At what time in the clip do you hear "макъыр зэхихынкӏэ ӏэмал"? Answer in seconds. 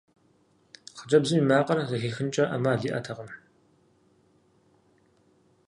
1.49-2.81